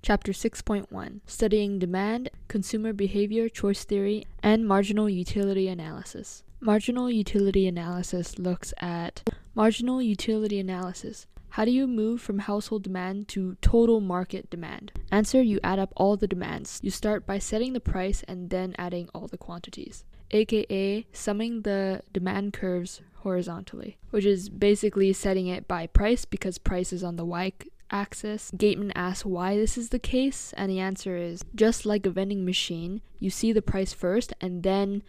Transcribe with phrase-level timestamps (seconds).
[0.00, 6.44] Chapter 6.1 Studying Demand, Consumer Behavior, Choice Theory, and Marginal Utility Analysis.
[6.60, 11.26] Marginal Utility Analysis looks at marginal utility analysis.
[11.50, 14.92] How do you move from household demand to total market demand?
[15.10, 16.78] Answer You add up all the demands.
[16.82, 22.02] You start by setting the price and then adding all the quantities, aka summing the
[22.12, 27.24] demand curves horizontally, which is basically setting it by price because price is on the
[27.24, 27.52] y
[27.90, 28.50] axis.
[28.56, 32.44] Gateman asks why this is the case, and the answer is just like a vending
[32.44, 35.02] machine, you see the price first, and then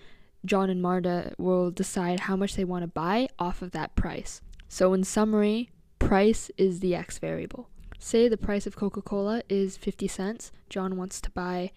[0.45, 4.41] John and Marta will decide how much they want to buy off of that price.
[4.67, 7.69] So, in summary, price is the x variable.
[7.97, 10.51] Say the price of Coca Cola is 50 cents.
[10.69, 11.71] John wants to buy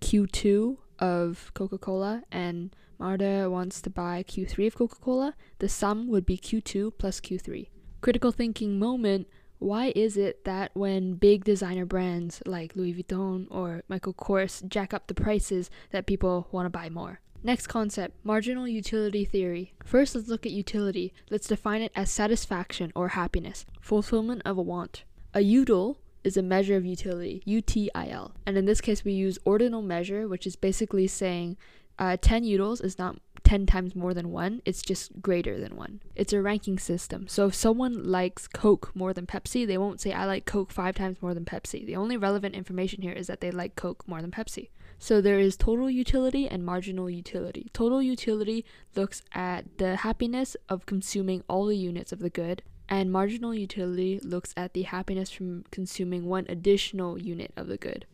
[0.00, 5.34] Q2 of Coca Cola, and Marta wants to buy Q3 of Coca Cola.
[5.58, 7.68] The sum would be Q2 plus Q3.
[8.00, 9.26] Critical thinking moment
[9.58, 14.92] why is it that when big designer brands like Louis Vuitton or Michael Kors jack
[14.92, 17.20] up the prices that people want to buy more?
[17.42, 19.74] Next concept, marginal utility theory.
[19.84, 21.12] First, let's look at utility.
[21.30, 25.04] Let's define it as satisfaction or happiness, fulfillment of a want.
[25.34, 28.32] A util is a measure of utility, UTIL.
[28.46, 31.58] And in this case, we use ordinal measure, which is basically saying
[31.98, 33.18] uh, 10 utils is not
[33.54, 36.00] 10 times more than 1, it's just greater than 1.
[36.16, 37.28] It's a ranking system.
[37.28, 40.96] So if someone likes Coke more than Pepsi, they won't say, I like Coke 5
[40.96, 41.86] times more than Pepsi.
[41.86, 44.70] The only relevant information here is that they like Coke more than Pepsi.
[44.98, 47.70] So there is total utility and marginal utility.
[47.72, 48.64] Total utility
[48.96, 54.18] looks at the happiness of consuming all the units of the good, and marginal utility
[54.24, 58.04] looks at the happiness from consuming one additional unit of the good.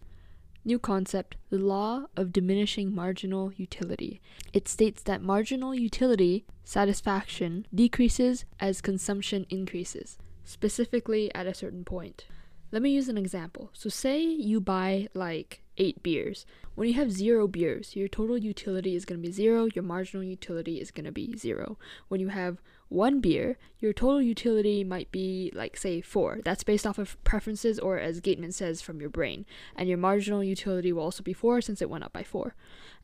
[0.64, 4.20] New concept the law of diminishing marginal utility.
[4.52, 12.26] It states that marginal utility satisfaction decreases as consumption increases, specifically at a certain point.
[12.72, 13.70] Let me use an example.
[13.72, 16.46] So, say you buy like eight beers.
[16.76, 20.22] When you have zero beers, your total utility is going to be zero, your marginal
[20.22, 21.78] utility is going to be zero.
[22.08, 22.58] When you have
[22.88, 26.40] one beer, your total utility might be like say 4.
[26.44, 29.46] That's based off of preferences or as Gateman says from your brain.
[29.74, 32.54] And your marginal utility will also be 4 since it went up by 4.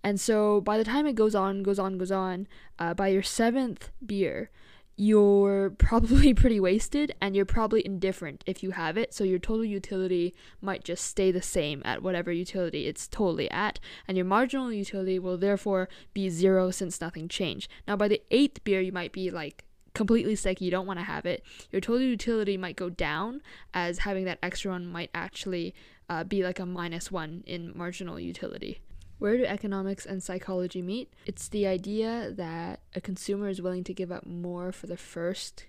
[0.04, 2.46] And so by the time it goes on, goes on, goes on,
[2.78, 4.50] uh, by your 7th beer,
[4.96, 9.12] you're probably pretty wasted and you're probably indifferent if you have it.
[9.14, 13.78] So your total utility might just stay the same at whatever utility it's totally at,
[14.08, 17.70] and your marginal utility will therefore be zero since nothing changed.
[17.86, 19.64] Now, by the eighth beer, you might be like
[19.94, 23.40] completely sick, you don't want to have it, your total utility might go down
[23.72, 25.74] as having that extra one might actually
[26.08, 28.80] uh, be like a minus one in marginal utility.
[29.18, 31.12] Where do economics and psychology meet?
[31.24, 35.66] It's the idea that a consumer is willing to give up more for the first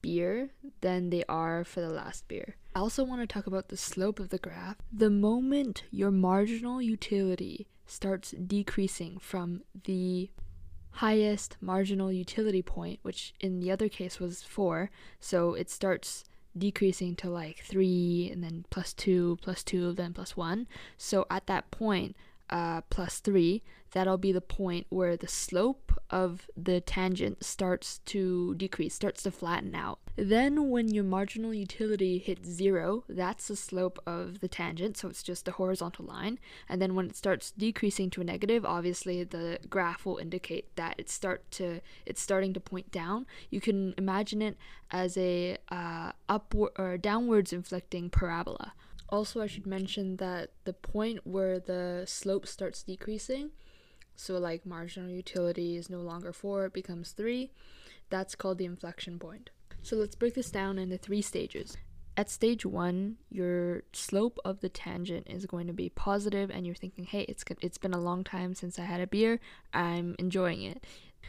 [0.00, 2.56] beer than they are for the last beer.
[2.74, 4.76] I also want to talk about the slope of the graph.
[4.92, 10.30] The moment your marginal utility starts decreasing from the
[10.90, 14.90] highest marginal utility point, which in the other case was 4.
[15.20, 16.24] So it starts
[16.56, 20.66] decreasing to like 3 and then plus 2, plus 2, then plus 1.
[20.96, 22.16] So at that point,
[22.50, 23.62] uh, plus 3,
[23.92, 29.30] that'll be the point where the slope of the tangent starts to decrease, starts to
[29.30, 29.98] flatten out.
[30.16, 35.22] Then, when your marginal utility hits zero, that's the slope of the tangent, so it's
[35.22, 36.38] just a horizontal line.
[36.68, 40.94] And then, when it starts decreasing to a negative, obviously the graph will indicate that
[40.96, 43.26] it start to it's starting to point down.
[43.50, 44.56] You can imagine it
[44.90, 48.72] as a uh, upward or downwards inflecting parabola.
[49.08, 53.50] Also, I should mention that the point where the slope starts decreasing,
[54.16, 57.50] so like marginal utility is no longer 4, it becomes 3,
[58.10, 59.50] that's called the inflection point.
[59.82, 61.76] So let's break this down into three stages.
[62.16, 66.74] At stage 1, your slope of the tangent is going to be positive and you're
[66.74, 69.38] thinking, "Hey, it's it's been a long time since I had a beer.
[69.74, 70.82] I'm enjoying it."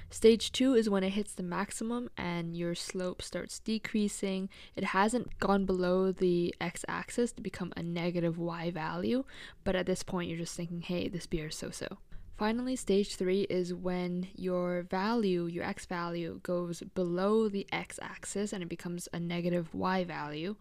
[0.09, 4.49] Stage two is when it hits the maximum and your slope starts decreasing.
[4.75, 9.23] It hasn't gone below the x axis to become a negative y value,
[9.63, 11.97] but at this point you're just thinking, hey, this beer is so so.
[12.37, 18.53] Finally, stage three is when your value, your x value, goes below the x axis
[18.53, 20.55] and it becomes a negative y value.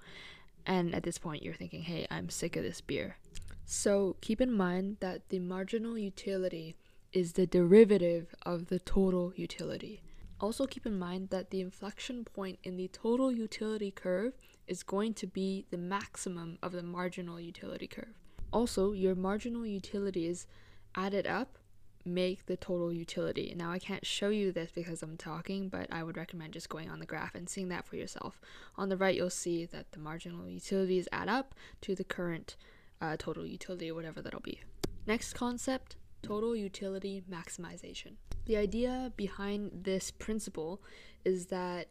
[0.64, 3.18] And at this point, you're thinking, hey, I'm sick of this beer.
[3.66, 6.76] So keep in mind that the marginal utility
[7.16, 10.02] is the derivative of the total utility.
[10.38, 14.34] Also, keep in mind that the inflection point in the total utility curve
[14.66, 18.20] is going to be the maximum of the marginal utility curve.
[18.52, 20.46] Also, your marginal utilities
[20.94, 21.56] added up
[22.04, 23.54] make the total utility.
[23.56, 26.90] Now, I can't show you this because I'm talking, but I would recommend just going
[26.90, 28.42] on the graph and seeing that for yourself.
[28.76, 32.56] On the right, you'll see that the marginal utilities add up to the current
[33.00, 34.60] uh, total utility, whatever that'll be.
[35.06, 38.12] Next concept total utility maximization.
[38.46, 40.82] The idea behind this principle
[41.24, 41.88] is that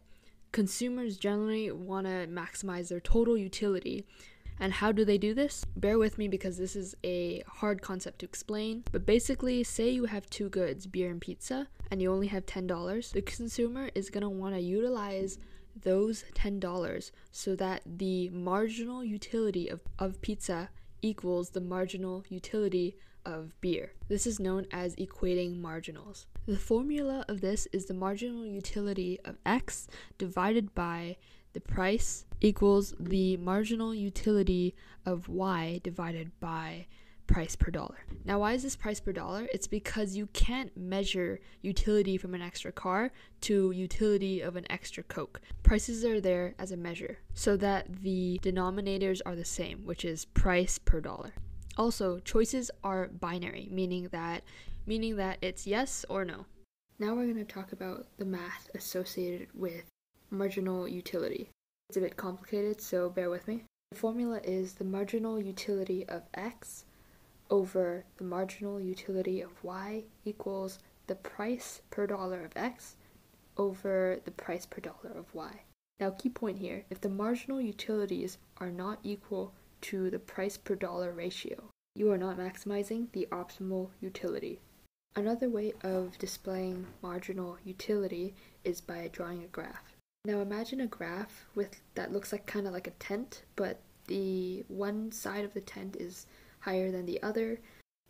[0.52, 4.04] consumers generally want to maximize their total utility.
[4.58, 5.66] And how do they do this?
[5.76, 8.84] Bear with me because this is a hard concept to explain.
[8.90, 13.12] But basically, say you have two goods, beer and pizza, and you only have $10.
[13.12, 15.38] The consumer is going to want to utilize
[15.82, 20.70] those $10 so that the marginal utility of, of pizza
[21.02, 22.96] equals the marginal utility
[23.26, 23.92] of beer.
[24.08, 26.26] This is known as equating marginals.
[26.46, 31.16] The formula of this is the marginal utility of x divided by
[31.52, 34.74] the price equals the marginal utility
[35.04, 36.86] of y divided by
[37.26, 38.04] price per dollar.
[38.24, 39.48] Now, why is this price per dollar?
[39.52, 43.10] It's because you can't measure utility from an extra car
[43.42, 45.40] to utility of an extra Coke.
[45.62, 50.24] Prices are there as a measure so that the denominators are the same, which is
[50.26, 51.32] price per dollar.
[51.76, 54.42] Also, choices are binary, meaning that
[54.86, 56.46] meaning that it's yes or no.
[56.98, 59.84] Now we're going to talk about the math associated with
[60.30, 61.50] marginal utility.
[61.88, 63.64] It's a bit complicated, so bear with me.
[63.90, 66.84] The formula is the marginal utility of x
[67.50, 72.96] over the marginal utility of y equals the price per dollar of x
[73.56, 75.62] over the price per dollar of y.
[76.00, 80.74] Now, key point here if the marginal utilities are not equal to the price per
[80.74, 84.60] dollar ratio, you are not maximizing the optimal utility.
[85.14, 88.34] Another way of displaying marginal utility
[88.64, 89.96] is by drawing a graph.
[90.26, 94.64] Now imagine a graph with that looks like kind of like a tent, but the
[94.68, 96.26] one side of the tent is
[96.60, 97.60] higher than the other.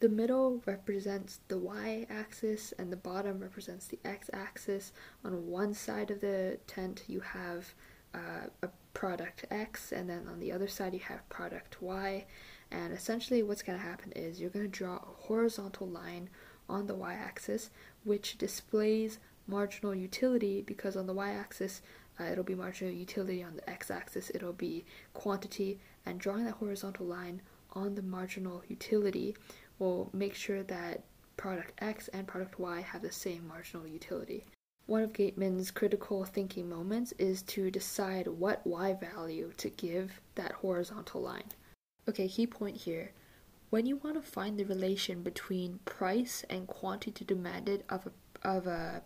[0.01, 4.93] The middle represents the y axis and the bottom represents the x axis.
[5.25, 7.73] On one side of the tent, you have
[8.15, 12.25] uh, a product x, and then on the other side, you have product y.
[12.71, 16.31] And essentially, what's going to happen is you're going to draw a horizontal line
[16.67, 17.69] on the y axis,
[18.05, 21.83] which displays marginal utility because on the y axis,
[22.19, 26.55] uh, it'll be marginal utility, on the x axis, it'll be quantity, and drawing that
[26.55, 29.37] horizontal line on the marginal utility
[29.79, 31.03] will make sure that
[31.37, 34.47] product X and product Y have the same marginal utility.
[34.87, 40.53] One of Gateman's critical thinking moments is to decide what Y value to give that
[40.53, 41.51] horizontal line.
[42.09, 43.11] Okay, key point here.
[43.71, 48.69] When you want to find the relation between price and quantity demanded of a, of
[48.69, 49.03] a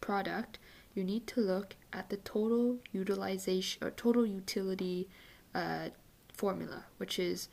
[0.00, 0.58] product,
[0.94, 5.08] you need to look at the total utilization or total utility
[5.54, 5.90] uh,
[6.32, 7.48] formula, which is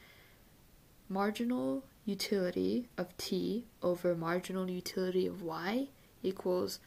[1.09, 5.87] marginal utility of t over marginal utility of y
[6.23, 6.79] equals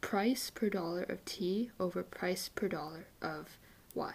[0.00, 3.58] price per dollar of t over price per dollar of
[3.94, 4.14] y.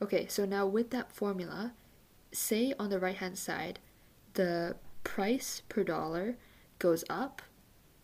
[0.00, 1.72] Okay, so now with that formula,
[2.32, 3.78] say on the right hand side,
[4.34, 6.36] the price per dollar
[6.78, 7.42] goes up,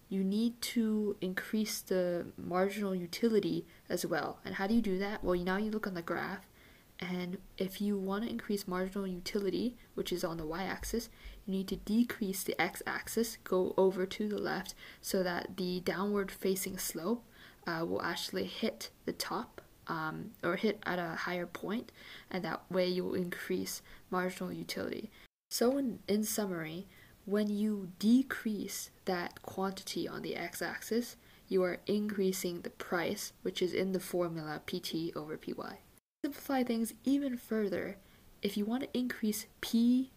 [0.09, 4.39] you need to increase the marginal utility as well.
[4.45, 5.23] And how do you do that?
[5.23, 6.47] Well, now you look on the graph
[7.01, 11.09] and if you want to increase marginal utility, which is on the y-axis,
[11.49, 16.31] you need to decrease the x-axis, go over to the left, so that the downward
[16.31, 17.25] facing slope
[17.67, 21.91] uh, will actually hit the top um, or hit at a higher point,
[22.31, 23.81] and that way you will increase
[24.11, 25.11] marginal utility.
[25.51, 26.87] So in, in summary,
[27.25, 31.17] when you decrease that quantity on the x-axis,
[31.49, 35.55] you are increasing the price, which is in the formula pt over py
[36.25, 37.97] simplify things even further,
[38.43, 40.11] if you want to increase p,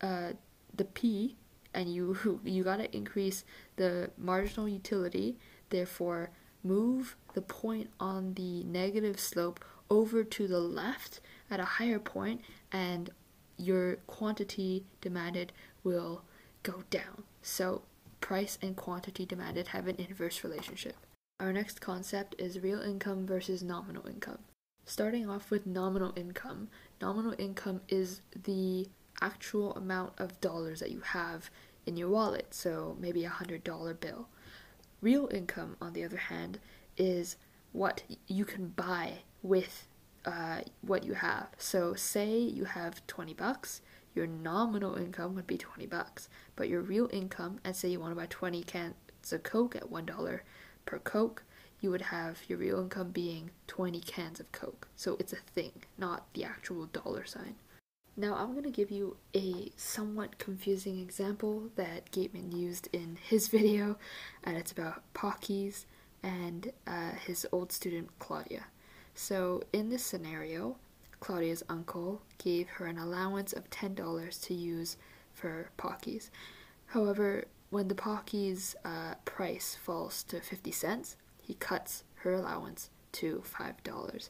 [0.00, 0.32] uh,
[0.74, 1.36] the p,
[1.74, 3.44] and you you gotta increase
[3.76, 5.36] the marginal utility,
[5.70, 6.30] therefore
[6.64, 12.40] move the point on the negative slope over to the left at a higher point,
[12.70, 13.10] and
[13.56, 15.52] your quantity demanded
[15.84, 16.22] will
[16.62, 17.24] go down.
[17.42, 17.82] So
[18.20, 20.96] price and quantity demanded have an inverse relationship.
[21.40, 24.38] Our next concept is real income versus nominal income.
[24.86, 26.68] Starting off with nominal income.
[27.00, 28.86] Nominal income is the
[29.20, 31.50] actual amount of dollars that you have
[31.86, 34.28] in your wallet, so maybe a hundred dollar bill.
[35.00, 36.58] Real income, on the other hand,
[36.96, 37.36] is
[37.72, 39.88] what you can buy with
[40.24, 41.48] uh, what you have.
[41.58, 43.80] So, say you have 20 bucks,
[44.14, 48.12] your nominal income would be 20 bucks, but your real income, and say you want
[48.12, 48.94] to buy 20 cans
[49.32, 50.40] of Coke at $1
[50.84, 51.44] per Coke,
[51.80, 54.86] you would have your real income being 20 cans of Coke.
[54.94, 57.56] So it's a thing, not the actual dollar sign.
[58.16, 63.48] Now, I'm going to give you a somewhat confusing example that Gateman used in his
[63.56, 63.96] video,
[64.44, 65.86] and it's about Pockies
[66.22, 68.64] and uh, his old student Claudia.
[69.14, 70.76] So, in this scenario,
[71.20, 74.98] Claudia's uncle gave her an allowance of $10 to use
[75.32, 76.28] for Pockies.
[76.86, 83.42] However, when the Pockies uh, price falls to 50 cents, he cuts her allowance to
[83.58, 84.28] $5.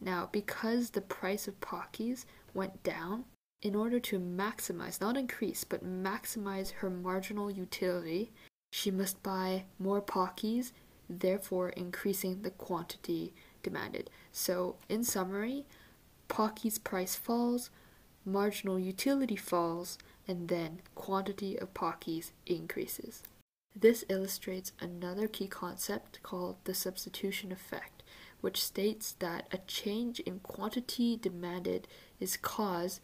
[0.00, 3.24] Now, because the price of Pockies went down,
[3.62, 8.30] in order to maximize, not increase, but maximize her marginal utility,
[8.70, 10.72] she must buy more Pockies,
[11.08, 13.32] therefore increasing the quantity
[13.62, 14.10] demanded.
[14.32, 15.64] So, in summary,
[16.28, 17.70] Pockies price falls,
[18.24, 23.22] marginal utility falls, and then quantity of Pockies increases.
[23.74, 28.02] This illustrates another key concept called the substitution effect,
[28.40, 31.88] which states that a change in quantity demanded
[32.20, 33.00] is caused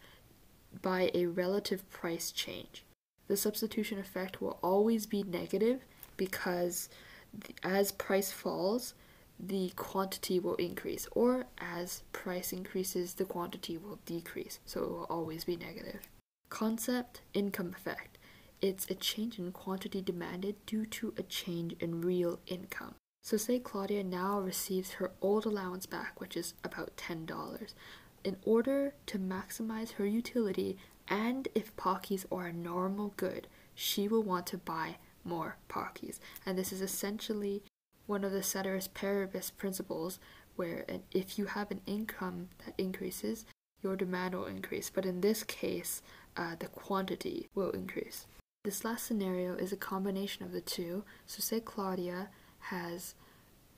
[0.81, 2.83] by a relative price change.
[3.27, 5.81] The substitution effect will always be negative
[6.17, 6.89] because
[7.63, 8.93] as price falls,
[9.39, 14.59] the quantity will increase, or as price increases, the quantity will decrease.
[14.65, 16.01] So it will always be negative.
[16.49, 18.17] Concept income effect.
[18.61, 22.95] It's a change in quantity demanded due to a change in real income.
[23.23, 27.73] So, say Claudia now receives her old allowance back, which is about $10.
[28.23, 34.23] In order to maximize her utility, and if Pockies are a normal good, she will
[34.23, 36.19] want to buy more Pockies.
[36.45, 37.63] And this is essentially
[38.05, 40.19] one of the ceteris paribus principles,
[40.55, 43.45] where if you have an income that increases,
[43.81, 44.89] your demand will increase.
[44.89, 46.01] But in this case,
[46.37, 48.27] uh, the quantity will increase.
[48.63, 51.03] This last scenario is a combination of the two.
[51.25, 53.15] So, say Claudia has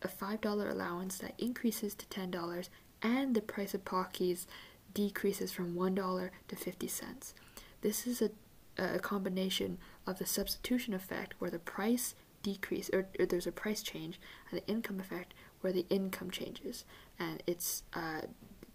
[0.01, 2.69] a $5 allowance that increases to $10
[3.03, 4.47] and the price of Pockies
[4.93, 7.33] decreases from $1 to 50 cents.
[7.81, 8.31] This is a,
[8.77, 13.81] a combination of the substitution effect where the price decrease or, or, there's a price
[13.81, 14.19] change
[14.49, 16.83] and the income effect where the income changes
[17.17, 18.21] and it's uh,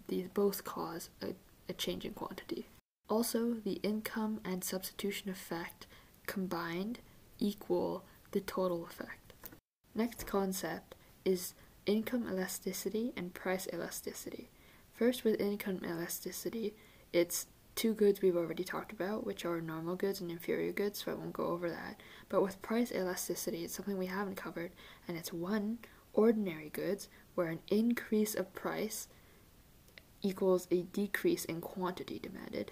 [0.07, 1.33] these both cause a,
[1.67, 2.67] a change in quantity.
[3.09, 5.87] Also, the income and substitution effect
[6.27, 6.99] combined
[7.39, 9.33] equal the total effect.
[9.95, 10.95] Next concept
[11.25, 11.53] is
[11.89, 14.51] income elasticity and price elasticity.
[14.93, 16.75] First, with income elasticity,
[17.11, 21.11] it's two goods we've already talked about, which are normal goods and inferior goods, so
[21.11, 21.99] I won't go over that.
[22.29, 24.71] But with price elasticity, it's something we haven't covered,
[25.07, 25.79] and it's one,
[26.13, 29.07] ordinary goods, where an increase of price
[30.21, 32.71] equals a decrease in quantity demanded.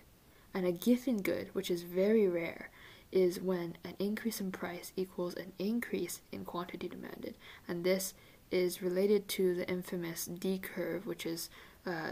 [0.53, 2.69] And a giffen good, which is very rare,
[3.11, 7.35] is when an increase in price equals an increase in quantity demanded.
[7.67, 8.13] And this
[8.51, 11.49] is related to the infamous D curve, which is
[11.85, 12.11] uh,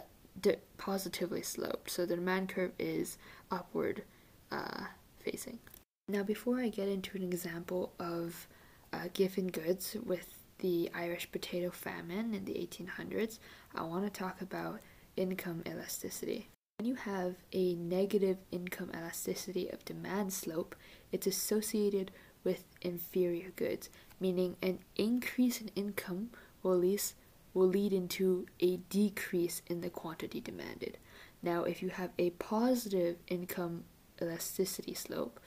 [0.78, 1.90] positively sloped.
[1.90, 3.18] So the demand curve is
[3.52, 4.04] upward
[4.52, 4.86] uh,
[5.20, 5.60] facing.
[6.08, 8.48] Now, before I get into an example of
[8.94, 10.28] uh, giffen goods with
[10.60, 13.40] the Irish potato famine in the 1800s,
[13.74, 14.82] I want to talk about
[15.18, 16.50] income elasticity.
[16.78, 20.76] When you have a negative income elasticity of demand slope,
[21.12, 22.12] it's associated
[22.46, 23.90] with inferior goods,
[24.22, 26.30] meaning an increase in income
[26.64, 27.16] will, least,
[27.54, 30.98] will lead into a decrease in the quantity demanded.
[31.44, 33.84] Now, if you have a positive income
[34.22, 35.40] elasticity slope,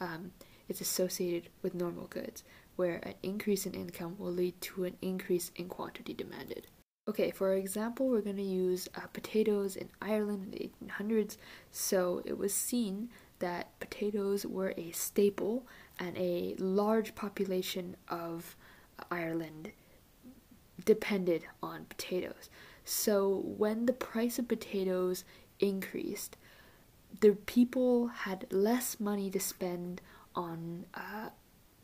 [0.00, 0.32] um,
[0.68, 2.42] it's associated with normal goods,
[2.74, 6.66] where an increase in income will lead to an increase in quantity demanded.
[7.08, 11.36] Okay, for example, we're going to use uh, potatoes in Ireland in the 1800s.
[11.70, 15.66] So it was seen that potatoes were a staple
[15.98, 18.56] and a large population of
[19.10, 19.72] Ireland
[20.84, 22.50] depended on potatoes.
[22.84, 25.24] So when the price of potatoes
[25.58, 26.36] increased,
[27.20, 30.00] the people had less money to spend
[30.34, 31.30] on uh,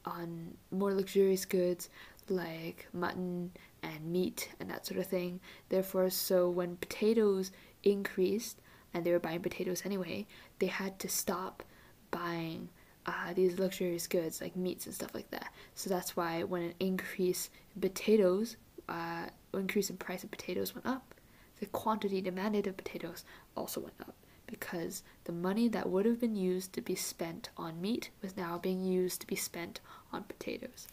[0.05, 1.89] on more luxurious goods
[2.29, 3.53] like mutton
[3.83, 5.41] and meat and that sort of thing.
[5.69, 7.51] Therefore, so when potatoes
[7.83, 8.61] increased,
[8.95, 10.27] and they were buying potatoes anyway,
[10.59, 11.63] they had to stop
[12.11, 12.69] buying
[13.07, 15.53] uh, these luxurious goods like meats and stuff like that.
[15.75, 18.57] So that's why when an increase in potatoes,
[18.89, 21.15] uh, increase in price of potatoes went up,
[21.61, 23.25] the quantity demanded of potatoes
[23.57, 24.15] also went up
[24.47, 28.59] because the money that would have been used to be spent on meat was now
[28.59, 29.81] being used to be spent
[30.13, 30.89] on potatoes.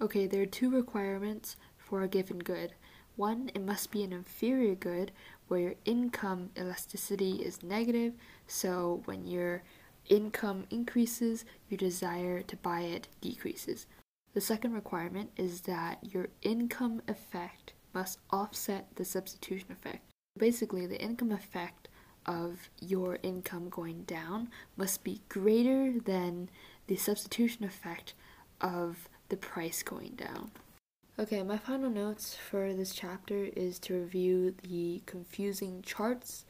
[0.00, 2.72] Okay, there are two requirements for a Giffen good.
[3.16, 5.12] One, it must be an inferior good
[5.48, 8.14] where your income elasticity is negative,
[8.46, 9.62] so when your
[10.08, 13.86] income increases, your desire to buy it decreases.
[14.34, 20.10] The second requirement is that your income effect must offset the substitution effect.
[20.38, 21.88] Basically, the income effect
[22.24, 26.48] of your income going down must be greater than
[26.86, 28.14] the substitution effect
[28.60, 30.50] of the price going down.
[31.18, 36.46] Okay, my final notes for this chapter is to review the confusing charts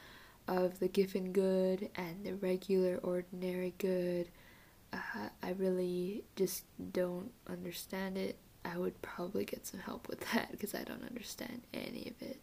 [0.56, 4.28] of the Giffen good and the regular ordinary good.
[4.92, 8.37] Uh, I really just don't understand it.
[8.64, 12.38] I would probably get some help with that because I don't understand any of it.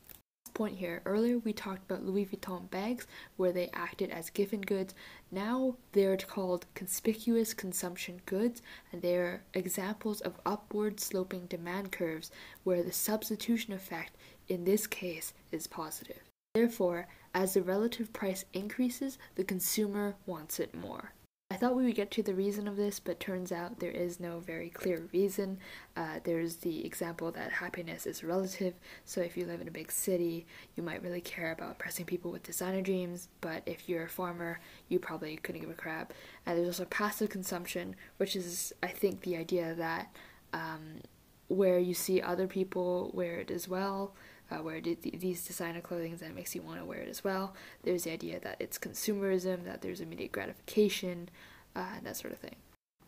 [0.56, 3.06] Point here earlier we talked about Louis Vuitton bags
[3.38, 4.96] where they acted as Giffen goods.
[5.32, 8.62] Now they're called conspicuous consumption goods
[8.92, 12.32] and they're examples of upward sloping demand curves
[12.64, 14.18] where the substitution effect
[14.50, 16.29] in this case is positive.
[16.56, 21.14] Therefore, as the relative price increases, the consumer wants it more.
[21.52, 24.20] I thought we would get to the reason of this, but turns out there is
[24.20, 25.58] no very clear reason.
[25.98, 28.76] Uh, there's the example that happiness is relative,
[29.06, 32.30] so if you live in a big city, you might really care about impressing people
[32.30, 36.14] with designer dreams, but if you're a farmer, you probably couldn't give a crap.
[36.46, 40.16] And there's also passive consumption, which is, I think, the idea that
[40.54, 41.02] um,
[41.48, 44.14] where you see other people wear it as well,
[44.52, 47.54] uh, where these designer clothing that makes you want to wear it as well.
[47.84, 51.30] There's the idea that it's consumerism, that there's immediate gratification,
[51.76, 52.56] uh, and that sort of thing.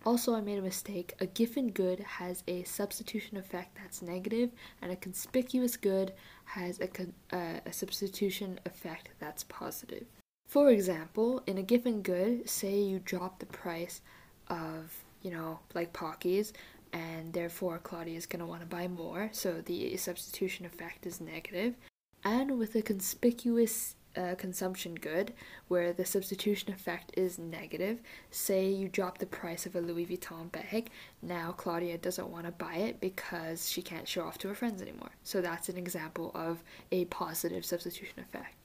[0.04, 1.14] Also, I made a mistake.
[1.20, 4.50] A Giffen good has a substitution effect that's negative,
[4.82, 6.14] and a conspicuous good
[6.46, 10.06] has a, con- uh, a substitution effect that's positive.
[10.48, 14.02] For example, in a Giffen good, say you drop the price
[14.48, 16.52] of, you know, like Pockies,
[16.94, 21.22] and therefore Claudia is going to want to buy more, so the substitution effect is
[21.22, 21.76] negative.
[22.24, 25.34] And with a conspicuous uh, consumption good,
[25.68, 30.52] where the substitution effect is negative, say you drop the price of a Louis Vuitton
[30.52, 30.90] bag,
[31.22, 34.82] now Claudia doesn't want to buy it because she can't show off to her friends
[34.82, 35.12] anymore.
[35.24, 38.61] So that's an example of a positive substitution effect.